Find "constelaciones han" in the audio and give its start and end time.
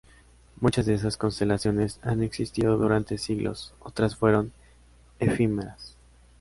1.15-2.23